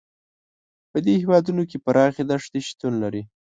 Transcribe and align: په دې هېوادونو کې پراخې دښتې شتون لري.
په 0.91 0.97
دې 1.05 1.13
هېوادونو 1.23 1.63
کې 1.69 1.77
پراخې 1.85 2.23
دښتې 2.31 2.59
شتون 2.69 2.93
لري. 3.03 3.23